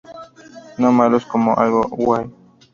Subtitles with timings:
[0.79, 2.25] No malos como algo guay.